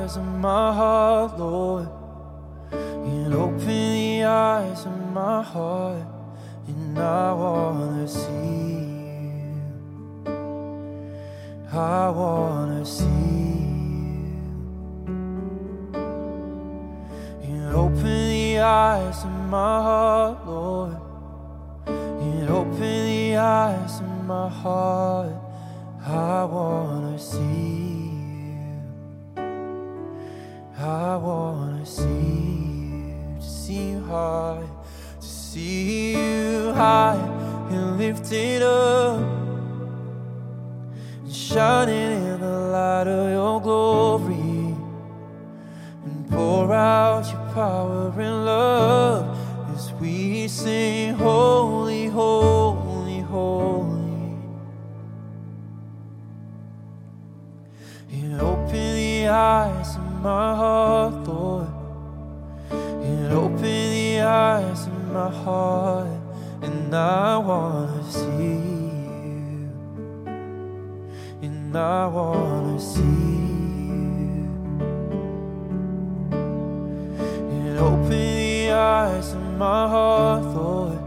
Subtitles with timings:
[0.00, 1.88] eyes of my heart, Lord.
[2.72, 6.06] And open the eyes of my heart,
[6.68, 8.30] and I wanna see
[9.44, 10.32] you.
[11.72, 14.40] I wanna see you.
[17.42, 20.96] And open the eyes of my heart, Lord.
[21.86, 25.34] And open the eyes of my heart.
[26.06, 27.99] I wanna see you.
[30.82, 34.64] I wanna see you, to see you high,
[35.20, 37.18] to see you high
[37.70, 39.20] and lifted up,
[41.22, 44.74] and shining in the light of your glory,
[46.06, 49.36] and pour out your power and love
[49.74, 53.98] as we sing, Holy, Holy, Holy.
[58.12, 61.68] And open the eyes my heart, Lord.
[62.70, 66.08] And open the eyes of my heart.
[66.62, 68.52] And I wanna see
[69.34, 69.70] you.
[71.42, 74.48] And I wanna see you.
[77.50, 80.98] And open the eyes of my heart, Lord.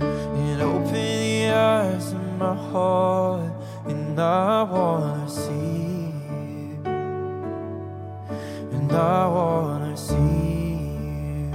[0.00, 3.52] And open the eyes of my heart.
[3.86, 5.67] And I wanna see
[8.72, 11.50] And I wanna see you.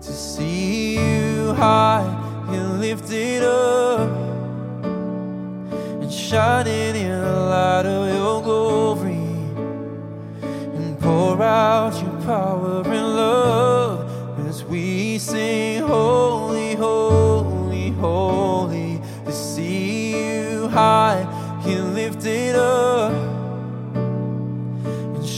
[0.00, 2.06] To see you high
[2.50, 4.08] and lifted up.
[6.02, 6.85] And shining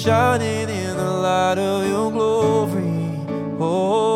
[0.08, 3.12] shining in the light of your glory.
[3.60, 4.07] Oh,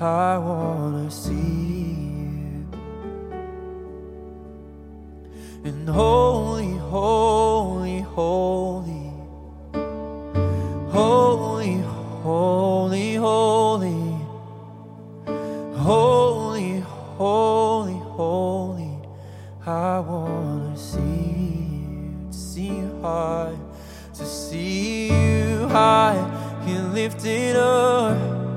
[0.00, 2.68] I wanna see you.
[5.64, 9.12] And holy, holy, holy.
[10.90, 11.74] Holy,
[12.22, 14.18] holy, holy.
[15.78, 18.98] Holy, holy, holy,
[19.66, 23.56] I wanna see you, to see you high,
[24.14, 26.16] to see you high
[26.66, 28.47] and lifted up,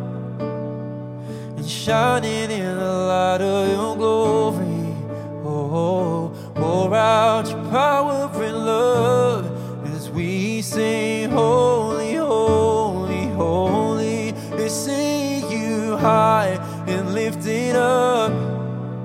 [1.72, 4.94] shining in the light of your glory.
[5.46, 14.32] Oh, pour out your power and love as we sing, Holy, holy, holy.
[14.58, 18.34] They see you high and lifted up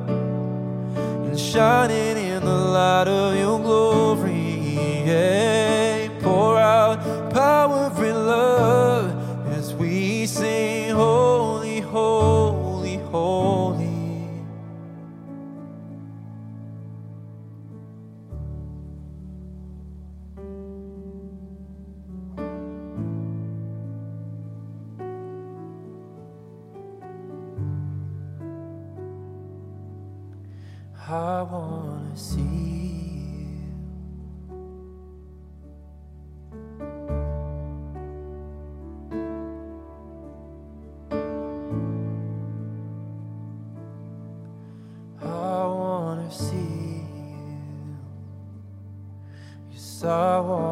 [0.09, 3.36] and shining in the light of
[50.09, 50.66] I wanna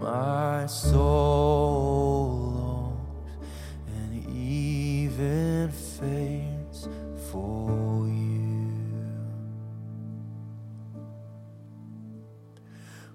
[0.00, 3.40] My soul longs
[3.96, 6.88] and even faints
[7.32, 8.72] for you.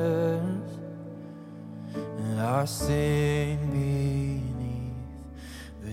[1.94, 4.07] and I sing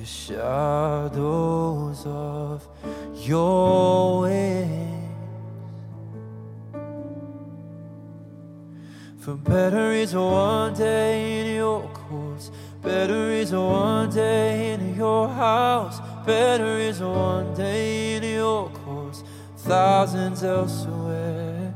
[0.06, 2.68] the shadows of
[3.28, 5.10] your wings.
[9.18, 12.52] For better is one day in your courts,
[12.84, 19.24] better is one day in your house, better is one day in your courts,
[19.58, 21.74] thousands elsewhere.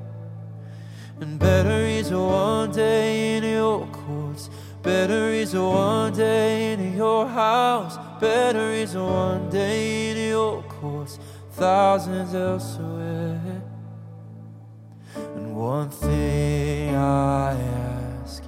[1.19, 7.97] And better is one day in your courts, better is one day in your house,
[8.19, 11.19] better is one day in your courts,
[11.51, 13.61] thousands elsewhere.
[15.15, 18.43] And one thing I ask,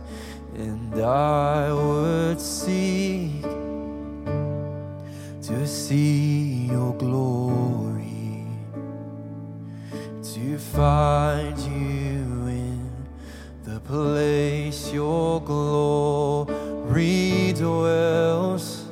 [0.55, 3.43] and I would seek
[5.41, 8.45] to see your glory,
[10.33, 12.00] to find you
[13.91, 16.47] place your glory
[17.51, 18.85] dwells.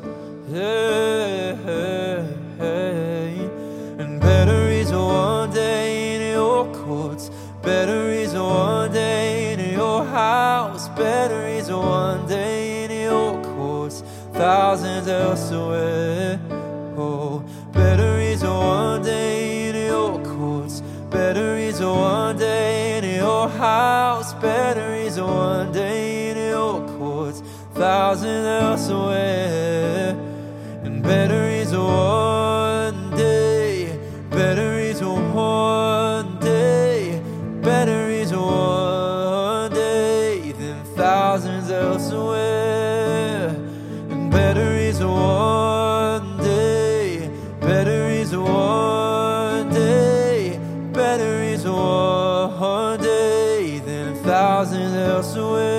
[0.52, 3.50] Hey, hey, hey.
[3.98, 7.32] And better is one day in your courts,
[7.62, 14.04] better is one day in your house, better is one day in your courts,
[14.34, 16.19] thousands elsewhere.
[26.70, 27.42] Your courts,
[27.74, 30.10] thousands elsewhere.
[30.84, 33.98] And better is one day,
[34.30, 37.22] better is one day,
[37.62, 43.50] better is one day than thousands elsewhere.
[44.12, 47.30] And better is one day,
[47.60, 50.60] better is one day,
[50.94, 55.79] better is one day than thousands elsewhere.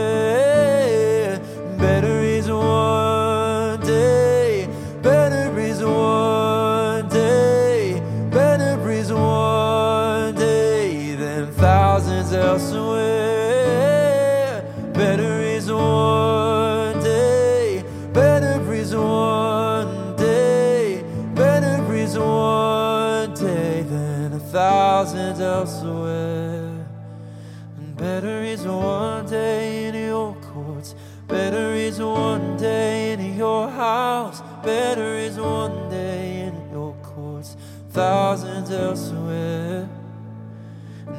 [29.20, 30.94] One day in your courts,
[31.28, 37.54] better is one day in your house, better is one day in your courts,
[37.90, 39.86] thousands elsewhere.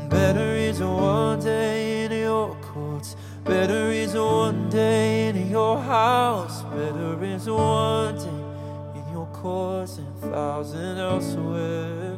[0.09, 7.23] Better is one day in your courts, better is one day in your house, better
[7.23, 12.17] is one day in your courts, and thousand elsewhere.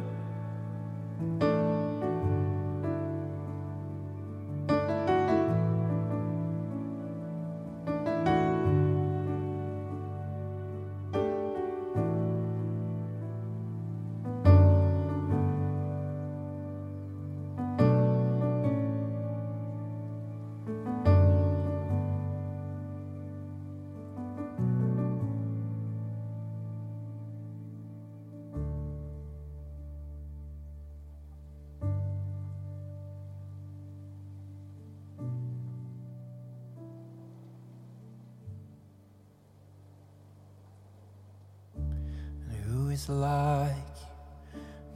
[43.08, 43.74] Like?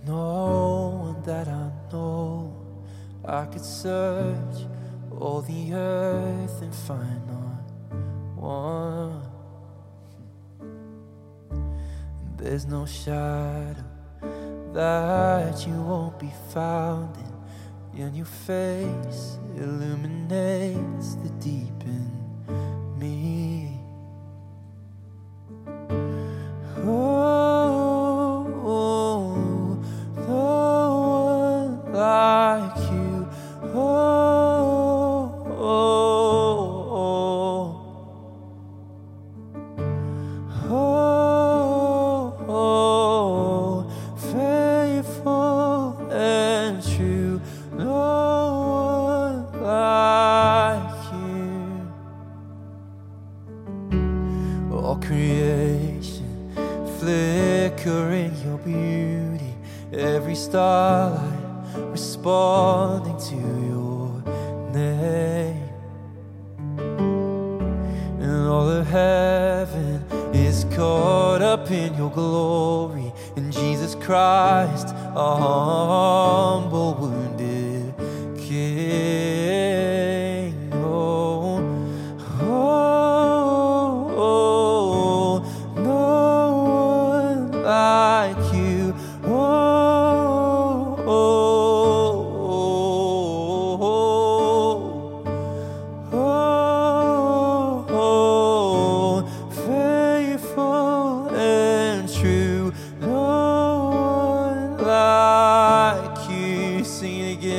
[0.06, 2.54] No one that I know.
[3.24, 4.66] I could search
[5.18, 7.64] all the earth and find not
[8.36, 9.22] one.
[12.36, 13.84] There's no shadow
[14.72, 18.02] that you won't be found in.
[18.02, 22.17] And your face illuminates the deep in
[60.48, 63.07] starlight responding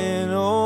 [0.00, 0.59] Sing it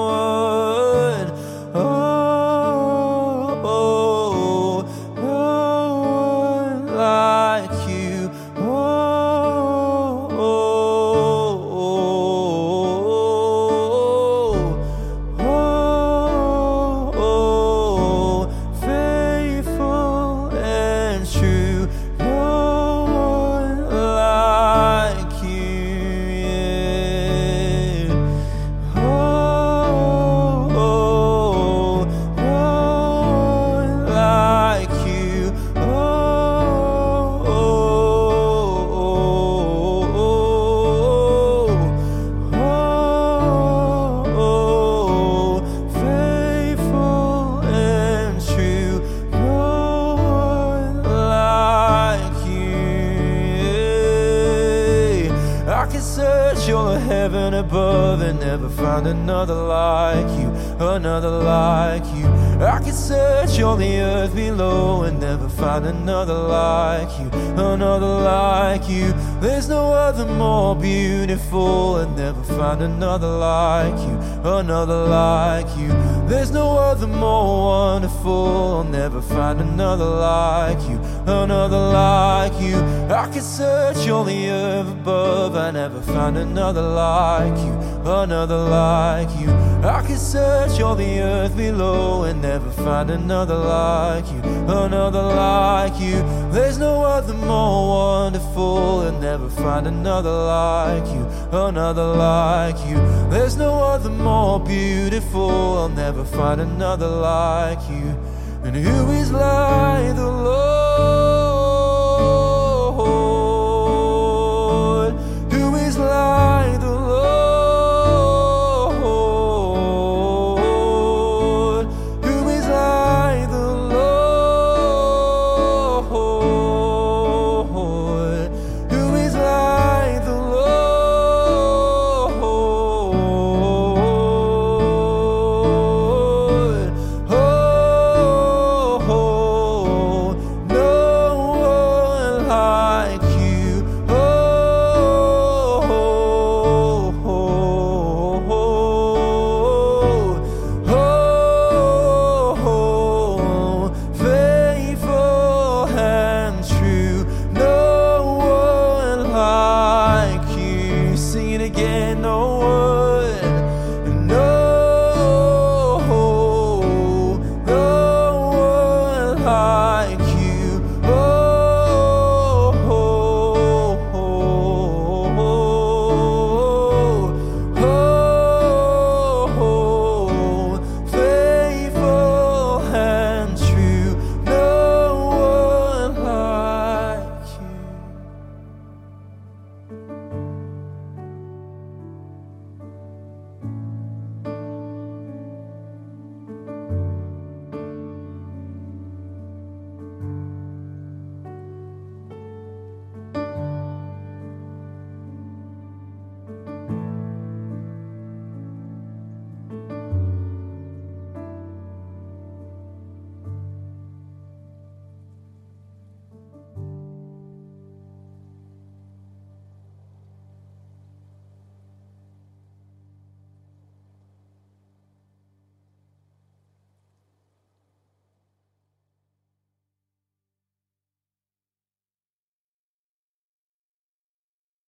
[58.33, 62.27] never find another like you, another like you.
[62.65, 67.29] I can search all the earth below and never find another like you,
[67.59, 69.13] another like you.
[69.41, 75.89] There's no other more beautiful and never find another like you, another like you.
[76.29, 82.77] There's no other more wonderful, I'll never find another like you, another like you.
[83.15, 87.73] I can search all the earth above, I never find another like you,
[88.07, 89.51] another like you.
[89.83, 95.99] I could search all the earth below and never find another like you, another like
[96.01, 96.17] you.
[96.51, 102.97] There's no other more wonderful and never find another like you, another like you.
[103.31, 108.17] There's no other more beautiful, I'll never find another like you.
[108.65, 110.74] And who is like the Lord?